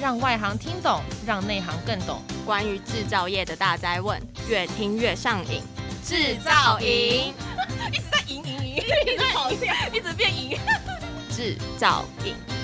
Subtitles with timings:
[0.00, 2.22] 让外行听懂，让内行更懂。
[2.44, 5.62] 关于制造业的大灾问，越听越上瘾。
[6.04, 7.34] 制造营
[7.92, 10.58] 一直在赢赢赢，一直跑掉，一直变赢。
[11.34, 12.55] 制造营。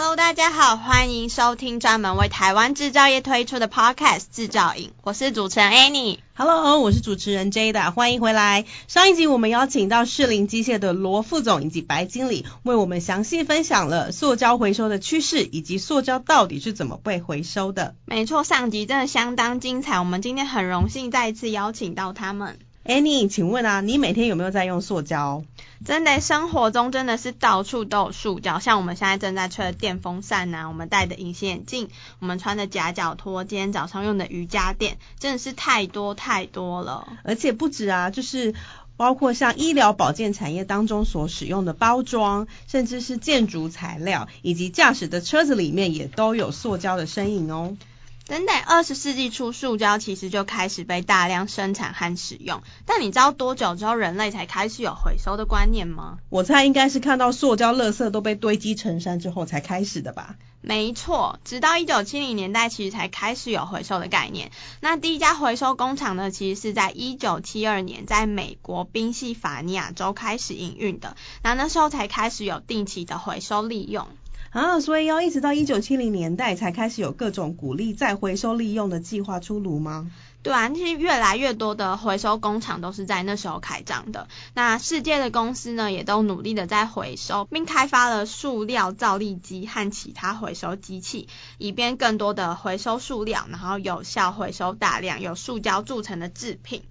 [0.00, 6.18] Hello，大家好，欢迎收听专门为台湾制造业推出的 Podcast 制造营，我是主持人 Annie。
[6.36, 8.64] Hello，我是主持人 Jada，欢迎回来。
[8.86, 17.96] 上一集我们邀请到士林机械的罗副总以及白经理，为我们详细分享了塑胶回收的趋势，以及塑胶到底是怎么被回收的。
[18.04, 22.60] 没错，上集真的相当精彩，我们今天很荣幸再一次邀请到他们。
[22.88, 25.44] Annie，请问啊，你每天有没有在用塑胶？
[25.84, 37.06] 真的，生活中真的是到处都有塑胶，像我们现在正在吹的电风扇呐、啊，我们戴的隐形眼镜，我们穿的夹脚拖，今天早上用的瑜伽垫，真的是太多太多了。
[37.24, 38.54] 而且不止啊，就是
[38.96, 47.76] 包括像医疗保健产业当中所使用的包装，甚至是建筑材料，以及驾驶的车子里面也都有塑胶的身影哦。
[48.28, 52.62] 真的，二十世纪初，塑胶其实就开始被大量生产和使用。
[52.84, 56.18] 但你知道多久之后人类才开始有回收的观念吗？
[56.28, 60.36] 我猜应该是看到塑胶垃圾都被堆积成山之后才开始的吧。
[60.60, 64.50] 没错，直到一九七零年代，其实才开始有回收的概念。
[64.80, 71.16] 那第一家回收工厂呢，其实是在一九七二年在美国宾夕法尼亚州开始营运的。
[71.42, 74.06] 那那时候才开始有定期的回收利用。
[74.50, 80.10] 啊，所以要一直到一九七零年代才开始有各种鼓励再回收利用的计划出炉吗？
[80.42, 84.28] 对啊，其实越来越多的回收工厂都是在那时候开张的。
[84.54, 96.82] 那世界的公司呢，也都努力的在回收，并开发了塑料造粒机和其他回收机器，以便更多的回收塑料，然后有效回收大量由塑胶铸成的制品。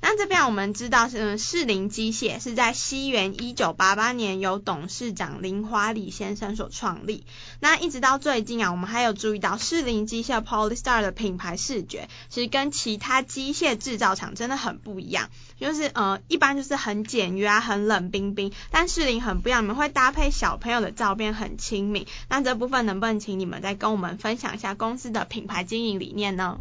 [0.00, 7.26] 那这边我们知道，是士林机械是在西元一九八八年由董事长林华里先生所创立。
[7.58, 15.30] 那一直到最近啊，我们还有注意到士林机械 Polystar 的品牌视觉，其实跟其他机械制造厂真的很不一样。
[15.58, 22.06] 就是呃，一般就是很简约啊，很冷冰冰，但士林很不一样，你们会搭配小朋友的照片，很亲民。
[22.28, 26.60] 那这部分能不能请你们再跟我们分享一下公司的品牌经营理念呢？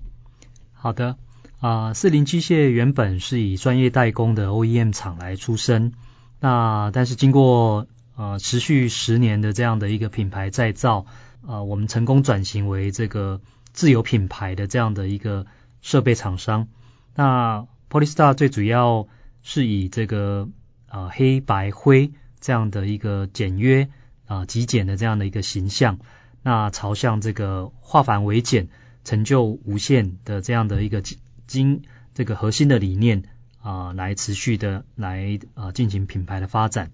[0.74, 1.18] 好的。
[1.60, 5.94] 啊，四零机械原本是以专业代工的 OEM 厂来出身，
[6.40, 11.08] 那但是经过呃持续十年的这样的一个品牌再造，
[11.48, 13.42] 啊，我们成功转型为这个
[13.74, 15.48] 自有品牌的这样的一个
[15.82, 16.68] 设备厂商。
[17.16, 19.08] 那 Polystar 最主要
[19.42, 20.50] 是以这个
[20.88, 23.90] 啊黑白灰这样的一个简约
[24.28, 25.98] 啊极简的这样的一个形象，
[26.44, 28.70] 那朝向这个化繁为简、
[29.04, 31.02] 成就无限的这样的一个。
[31.48, 31.82] 经
[32.14, 33.24] 这个核心的理念
[33.62, 36.92] 啊、呃，来持续的来啊进行品牌的发展。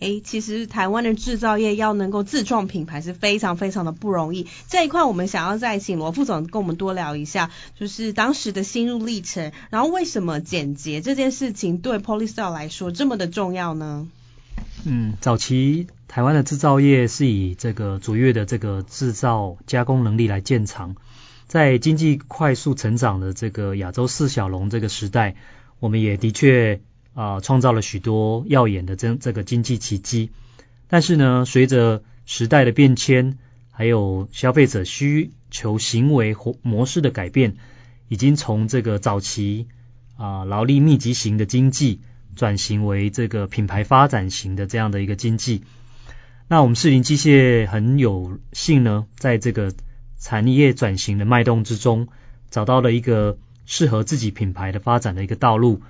[0.00, 4.48] 诶，其实台湾的制造业要能够自创品牌是非常非常的不容易。
[4.68, 14.08] 这一块我们想要再请罗副总跟我们多聊一下，就是当时的心路历程，然后为什么简洁这件事情对 Polystar 来说这么的重要呢？
[14.84, 20.96] 嗯，早期台湾的制造业是以这个卓越的这个制造加工能力来见长。
[21.46, 25.36] 在经济快速成长的这个亚洲四小龙这个时代，
[25.78, 26.80] 我们也的确
[27.14, 30.30] 啊创造了许多耀眼的这这个经济奇迹。
[30.88, 33.38] 但是呢，随着时代的变迁，
[33.70, 37.56] 还有消费者需求行为模式的改变，
[38.08, 39.68] 已经从这个早期
[40.16, 42.00] 啊劳力密集型的经济，
[42.36, 45.62] 转型为这个品牌发展型的这样的一个经济。
[46.48, 49.72] 那我们士林机械很有幸呢，在这个
[50.18, 52.08] 产业转型的脉动之中，
[52.50, 55.82] 找到了一个适合自己品牌的发展的一个道路。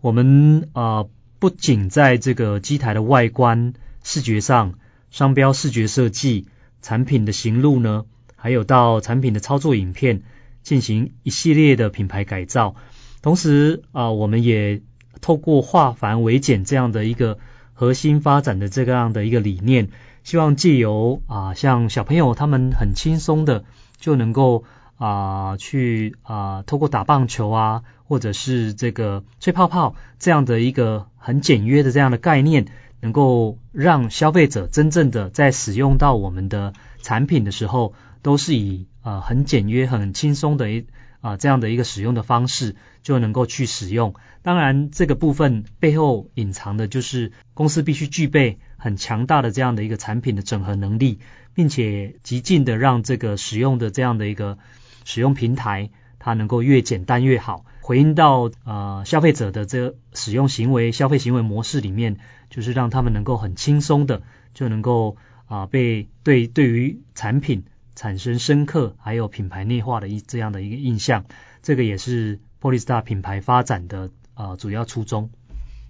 [0.00, 1.06] 我们啊、
[1.38, 4.74] 不仅在这个机台的外观视觉上、
[5.10, 6.46] 商标视觉设计、
[6.82, 8.04] 产品的行路呢，
[8.36, 10.22] 还有到产品的操作影片，
[10.62, 12.76] 进行一系列的品牌改造。
[13.22, 14.80] 同时啊、我们也
[15.20, 17.38] 透过化繁为简这样的一个
[17.74, 19.88] 核心发展的这样的一个理念。
[20.28, 23.64] 希望借由啊，像小朋友他们很轻松的
[23.96, 24.64] 就能够
[24.98, 32.66] 啊去啊，透过打棒球啊，或者是这个吹泡泡这样的一个很简约的这样的概念，
[33.00, 40.84] 能够让消费者真正的在使用到我们的产品的时候，都是以啊很简约、很轻松的一
[41.20, 44.14] 啊这样的一个使用的方式就能够去使用。
[44.42, 48.58] 当然，这个部分背后隐藏的就是公司必须具备。
[48.80, 51.18] 很强大的这样的一个产品的整合能力，
[51.52, 54.56] 并且极尽的让这个使用的这样的一个
[55.04, 62.18] 使用平台它能够越简单越好，回应到呃消费者的这个使用行为、消费行为模式里面，
[62.50, 64.22] 就是让他们能够很轻松的
[64.54, 65.16] 就能够
[65.46, 67.64] 啊、被对对于产品
[67.98, 71.24] 产生深刻还有品牌内化的一这样的一个印象，
[71.64, 75.30] 这个也是 Polystar 品牌发展的呃主要初衷。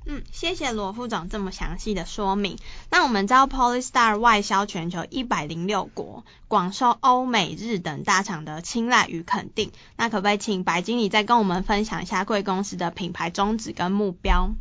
[0.06, 2.56] 嗯，谢谢罗副总这么详细的说明。
[2.90, 9.70] 那我们知道 Polystar 外销全球一百零六国，广受欧美日等大厂的青睐与肯定。
[9.99, 14.55] 那可不可以请白经理再跟我们分享一下贵公司的品牌宗旨跟目标？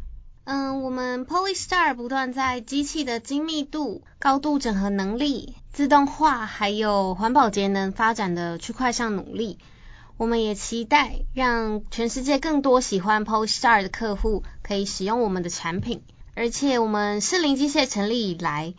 [0.43, 9.59] 嗯，我们 Polystar 不断在机器的精密度、高度整合能力、自动化还有环保节能发展的区块上努力。
[10.17, 16.01] 我们也期待让全世界更多喜欢 Polestar 的客户可以使用我们的产品，
[16.33, 18.73] 而且我们士林机械成立以来，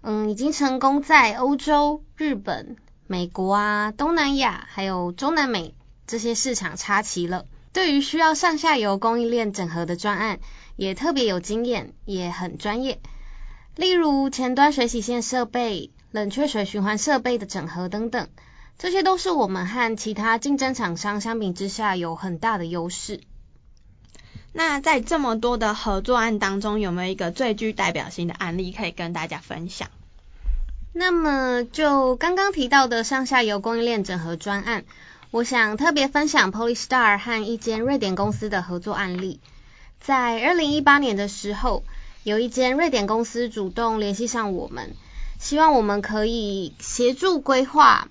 [0.00, 2.74] 嗯，已经成功在欧洲、日本、
[3.06, 5.76] 美国啊、东南亚还有中南美
[6.08, 7.44] 这些市场插旗了。
[7.72, 10.40] 对于需要上下游供应链整合的专案，
[10.74, 12.98] 也特别有经验，也很专业。
[13.76, 18.28] 例如前端水洗线设备、冷却水循环设备的整合等等。
[18.78, 23.20] 这些都是我们和其他竞争厂商相比之下有很大的优势。
[24.52, 29.88] 那在这么多的合作案当中，有没有一个最具代表性的案例可以跟大家分享？
[30.92, 34.84] 那么就刚刚提到的上下游供应链整合专案，
[35.30, 39.40] 我想特别分享 Polestar 和一间瑞典公司的合作案例。
[40.00, 41.84] 在二零一八年的时候，
[42.24, 44.96] 有一间瑞典公司主动联系上我们，
[45.40, 48.08] 希望我们可以协助规划。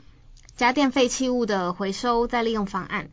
[0.58, 3.12] 家电废弃物的回收再利用方案。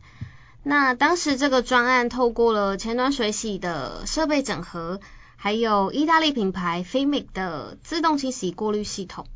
[0.63, 4.99] 那当时这个专案透过了前端水洗的设备整合，
[5.35, 9.27] 还有意大利品牌 Fimic 的自动清洗过滤系统，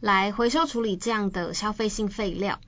[0.00, 2.58] 来回收处理这样的消费性废料。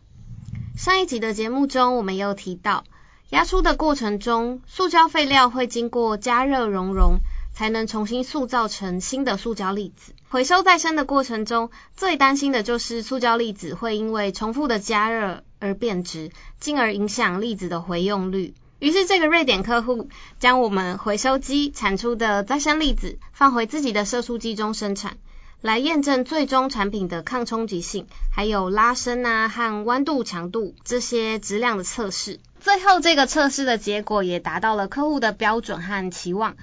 [0.79, 2.85] 上一集的节目中，我们也有提到，
[3.31, 7.19] 压出的过程中，塑胶废料会经过加热熔融，
[7.53, 10.13] 才能重新塑造成新的塑胶粒子。
[10.29, 18.53] 回收再生的过程中，最担心的就是塑胶粒子会因为重复的加热而变质，进而影响粒子的回用率。
[18.81, 20.09] 于是，这个瑞典客户
[20.41, 25.17] 将我们回收机产出的再生粒子放回自己的射出机中生产，
[25.63, 32.41] 来验证最终产品的抗冲击性，还有拉伸啊和弯度强度这些质量的测试。
[32.61, 36.57] 最后，这个测试的结果也达到了客户的标准和期望。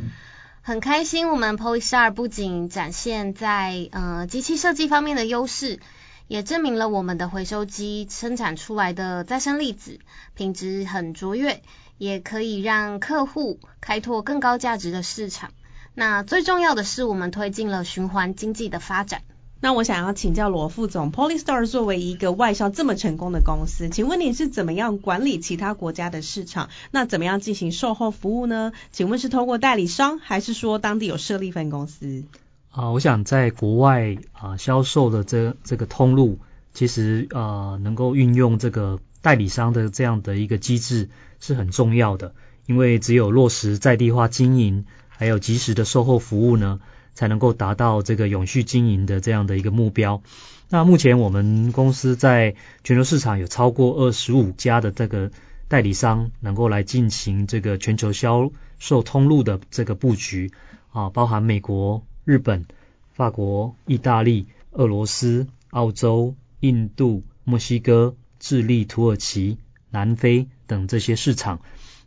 [0.66, 5.82] 很开心，我们 Polestar 不仅展现在呃机器设计方面的优势，
[6.30, 10.00] 也证明了我们的回收机生产出来的再生粒子
[10.36, 11.62] 品质很卓越，
[11.98, 15.52] 也可以让客户开拓更高价值的市场。
[15.96, 19.22] 那最重要的是，我们推进了循环经济的发展。
[19.64, 26.68] 那我想要请教罗副总，Polestar 作为一个外销这么成功的公司，请问你是怎么样管理其他国家的市场？
[26.92, 28.74] 那怎么样进行售后服务呢？
[28.92, 32.26] 请问是通过代理商，还是说当地有设立分公司？
[32.72, 36.40] 啊，我想在国外啊销售的这这个通路，
[36.74, 41.08] 其实呃能够运用这个代理商的这样的一个机制
[41.40, 42.36] 是很重要的，
[42.66, 46.82] 因为只有落实在地化经营，还有及时的售后服务呢。
[47.14, 50.22] 才能够达到这个永续经营的这样的一个目标。
[50.70, 55.32] 那目前我们公司在全球市场有超过二十五家的这个
[55.68, 60.52] 代理商，能够来进行这个全球销售通路的这个布局
[60.92, 62.66] 啊，包含美国、日本、
[63.12, 69.58] 法国、意大利、俄罗斯、澳洲、印度、墨西哥、智利、土耳其、
[69.92, 71.60] 南非等这些市场。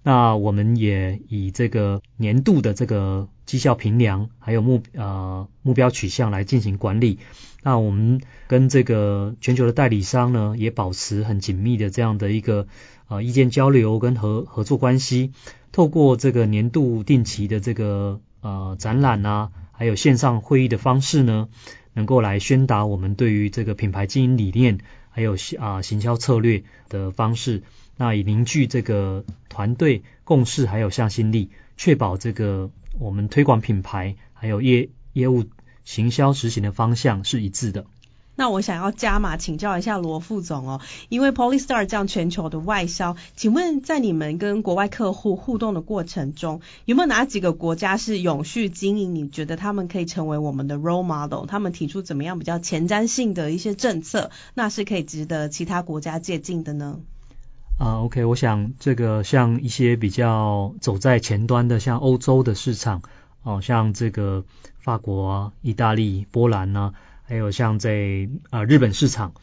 [0.02, 7.18] 那我们也以这个年度的这个绩效评量，还有目呃目标取向来进行管理。
[7.62, 12.66] 那我们跟这个全球的代理商呢，也保持很紧密的这样的一个
[13.08, 15.32] 呃意见交流跟合合作关系。
[15.72, 21.48] 透过这个年度定期的这个呃展览啊，还有线上会议的方式呢，
[21.92, 24.78] 能够来宣达我们对于这个品牌经营理念，
[25.10, 27.62] 还有啊行销策略的方式。
[27.96, 35.44] 那以凝聚这个团队共识，还有向心力，确保这个我们推广品牌还有业业务
[35.84, 37.86] 行销执行的方向是一致的。
[38.38, 49.14] 那我想要加码请教一下罗副总哦，因为 Polestar 这样全球的外销，请问在你们跟国外客户互动的过程中，有没有哪几个国家是永续经营？
[49.14, 51.46] 你觉得他们可以成为我们的 role model？
[51.46, 57.00] 他们提出怎么样比较前瞻性的一些政策，那是可以值得其他国家借鉴的呢？
[57.78, 63.02] 啊，OK，我想这个像一些比较走在前端的，像欧洲的市场，
[63.42, 64.44] 哦，像这个
[64.78, 69.34] 法国啊、意大利、波兰呐，还有像在啊日本市场，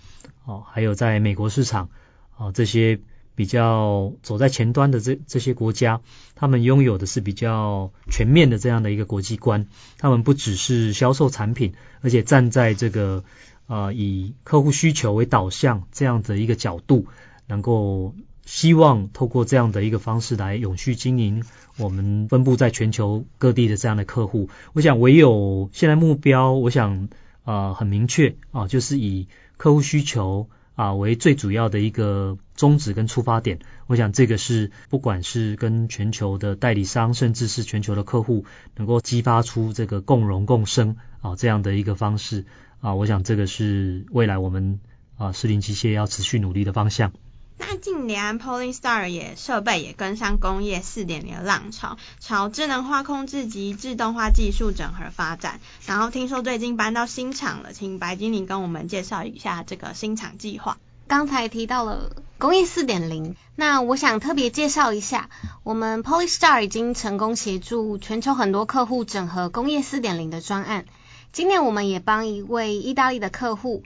[0.45, 1.89] 哦，还有在美国市场，
[2.35, 2.99] 哦，这些
[3.35, 6.01] 比较走在前端的这这些国家，
[6.33, 9.67] 他们拥有的是比较全面的这样的一个国际观。
[9.99, 13.23] 他们不只是销售产品，而且站在这个
[13.67, 17.05] 呃以客户需求为导向这样的一个角度，
[17.47, 21.43] 能够希望透过这样的一个方式来永续经营
[21.77, 24.50] 我们分布在全球各地的这样的客户。
[24.73, 27.09] 我想唯有现在目标，我想
[27.43, 30.50] 呃很明确啊，就是以客户需求。
[30.75, 38.45] 啊，为最主要的一个宗旨跟出发点，我想这个是不管是跟全球的代理商，甚至是全球的客户，
[38.75, 42.45] 能够激发出这个共荣共生啊这样的一个方式
[42.81, 44.79] 啊，我想这个是未来我们
[45.15, 47.13] 啊士林机械要持续努力的方向。
[47.57, 55.60] 那近年 Polystar 也设备也跟上工业四点零的浪潮，朝智能化控制及自动化技术整合发展。
[55.86, 60.77] 然后听说最近搬到新厂了，请白经理跟我们介绍一下这个新厂计划。
[61.07, 65.29] 刚才提到了工业四点零，那我想特别介绍一下，
[65.63, 70.86] 我们 Polystar 已经成功协助全球很多客户整合工业四点零的专案。
[71.31, 73.83] 今年我们也帮一位意大利的客户。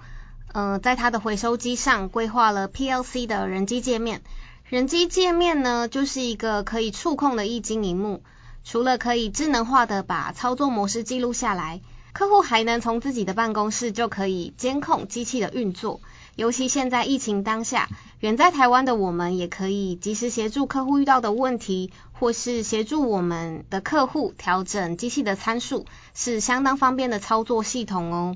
[0.58, 4.24] 呃，在它的回收机上规划了 PLC 的人机界面。
[4.66, 8.24] 人机界面呢，就是一个可以触控的液晶荧幕。
[8.64, 16.02] 除了可以智能化的把操作模式记录下来，客户还能从自己的办公室就可以监控机器的运作。
[16.36, 17.88] 尤其现在疫情当下，
[18.20, 25.86] 远在台湾的我们也可以及时协助客户遇到的问题，或是协助我们的客户调整机器的参数，
[26.16, 28.36] 是相当方便的操作系统哦。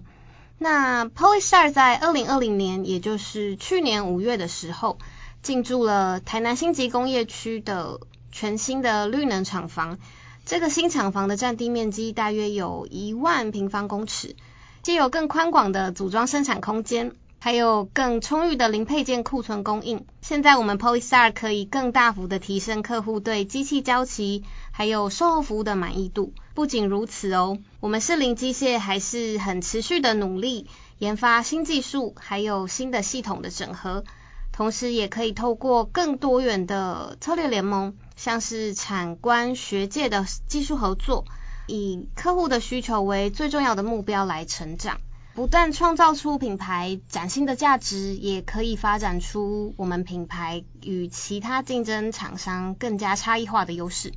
[0.64, 5.00] 那 Polystar 在二零二零年，也就是去年五月的时候，
[5.42, 8.00] 进驻了台南新集工业区的
[8.32, 9.98] 全新的绿能厂房。
[10.46, 14.36] 这个新厂房的占地面积大约有一万平方公尺，
[14.84, 17.16] 既有更宽广的组装生产空间。
[17.44, 20.06] 还有更充裕的零配件库存供应。
[20.22, 26.34] 现在我们 Polystar 可以更大幅的提升客户对机器交期还有售后服务的满意度。
[26.54, 34.04] 不仅如此哦，我们士林机械还是很持续的努力研发新技术，还有新的系统的整合。
[34.52, 41.24] 同时也可以透过更多元的策略联盟，像是产官学界的技术合作，
[41.68, 45.00] 以客户的需求为最重要的目标来成长。
[45.34, 54.12] 不但创造出品牌崭新的价值，也可以发展出我们品牌与其他竞争厂商更加差异化的优势。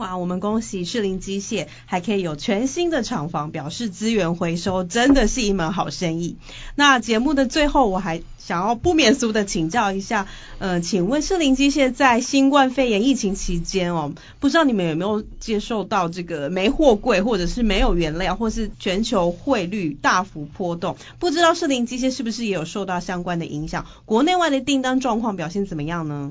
[0.00, 6.38] 哇，我们恭喜士林机械还可以有全新的厂房，表示资源回收真的是一门好生意。
[6.74, 10.26] 那节目的最后，我还想要不免俗的请教一下，
[10.58, 20.96] 呃，请问士林机械在新冠肺炎疫情期间哦，不知道你们有没有接受到这个没货柜，或者是没有原料，或是全球汇率大幅波动？
[21.18, 23.84] 不知道士林机械是不是也有受到相关的影响？
[24.06, 26.30] 国内外的订单状况表现怎么样呢？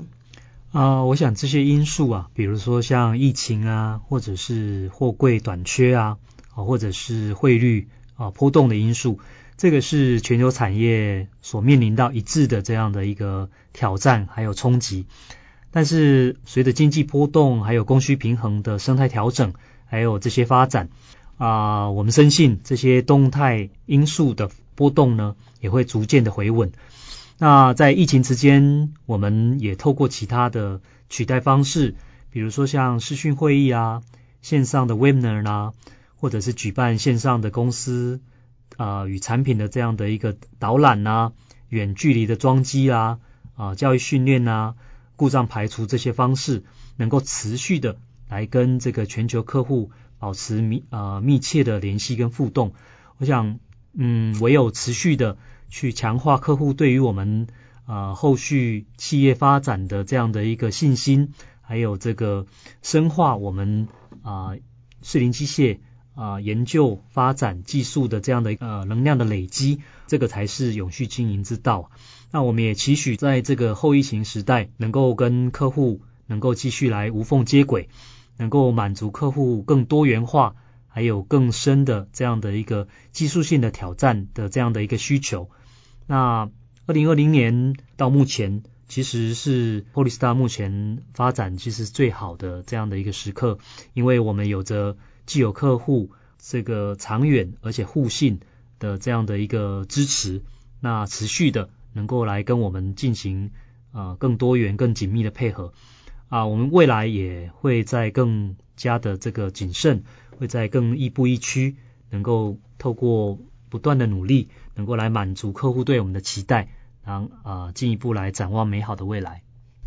[0.72, 6.18] 啊、我想这些因素啊，比如说像疫情啊，或者是货柜短缺啊，
[6.54, 9.18] 啊，或者是汇率啊波动的因素，
[9.56, 15.06] 这个是全球产业所面临到一致的这样的一个挑战还有冲击。
[15.72, 19.54] 但是随着经济波动，还有供需平衡的生态调整，
[19.86, 20.88] 还有这些发展
[21.36, 26.70] 啊、我们深信这些动态因素的波动呢，也会逐渐的回稳。
[27.42, 31.94] 那在疫情期间，我们也透过其他的取代方式，
[32.28, 34.02] 比如说像视讯会议啊、
[34.42, 35.72] 线上的 Webinar 啊，
[36.16, 38.20] 或者是举办线上的公司
[38.76, 41.32] 啊、与产品的这样的一个导览啊、
[41.70, 43.20] 远距离的装机啊、
[43.56, 44.74] 啊教育训练啊、
[45.16, 46.62] 故障排除这些方式，
[46.98, 47.96] 能够持续的
[48.28, 52.74] 来跟这个全球客户保持密啊、密切的联系跟互动。
[53.16, 53.58] 我想，
[53.94, 55.38] 嗯，唯有持续的。
[55.70, 57.46] 去强化客户对于我们
[57.86, 62.46] 啊、呃、后续企业发展的这样的一个信心，还有这个
[62.82, 63.88] 深化我们
[64.22, 64.56] 啊
[65.02, 65.78] 士林机械
[66.14, 71.90] 啊、研究发展技术的这样的呃能量的累积，这个才是永续经营之道。
[72.30, 77.88] 那我们也期许在这个后疫情时代，能够跟客户能够继续来无缝接轨，
[78.36, 80.56] 能够满足客户更多元化，
[80.88, 85.48] 还有更深的这样的一个技术性的挑战的这样的一个需求。
[86.10, 86.50] 那
[86.86, 93.60] 二零二零年到目前，其实是 Polystar 目前发展其实最好的这样的一个时刻，
[93.94, 98.40] 因为我们有着既有客户这个长远而且互信
[98.80, 100.42] 的这样的一个支持，
[100.80, 103.52] 那持续的能够来跟我们进行
[103.92, 105.72] 啊更多元、更紧密的配合。
[106.28, 110.02] 啊，我们未来也会在更加的这个谨慎，
[110.36, 111.76] 会在更亦步亦趋，
[112.10, 113.38] 能够透过
[113.70, 114.50] 不断的努力。
[114.74, 116.68] 能够来满足客户对我们的期待，
[117.04, 119.42] 然后啊进一步来展望美好的未来。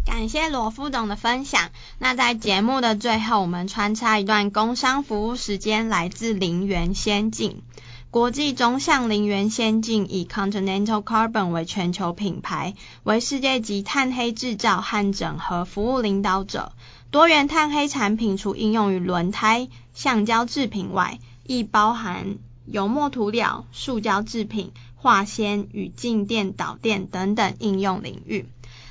[0.05, 1.71] 感谢罗副总的分享。
[1.97, 7.63] 那在节目的最后，我们穿插一段工商服务时间，来自林园先进。
[8.11, 16.73] 国际中橡林园先进以 Continental Carbon 为全球品牌，为世界级碳黑制造和整合服务领导者。
[17.09, 22.35] 多元碳黑产品除应用于轮胎、橡胶制品外，亦包含
[22.73, 28.47] 油墨涂料、塑胶制品、化纤与静电导电等等应用领域。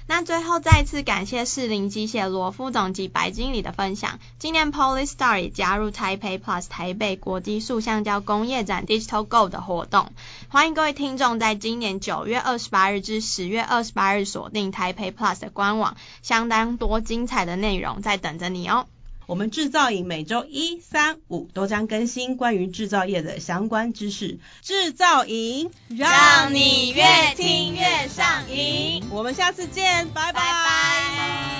[0.06, 4.20] 那最后再次感谢士林机械罗副总及白经理的分享。
[4.38, 10.12] 今年 Polystar 也加入 Taipei Plus 台北国际塑橡胶工业展 Digital Go 的活动，
[10.48, 18.86] 欢迎各位听众在今年九月二十八日至十月二十八日锁定 Taipei Plus 的官网，相当多精彩的内容在等着你哦。
[19.32, 24.38] 我们制造营每周一、三、五都将更新关于制造业的相关知识。
[24.60, 27.02] 制造营让你越
[27.34, 29.02] 听越上瘾。
[29.08, 30.40] 我们下次见，拜拜。
[30.42, 31.51] 拜拜。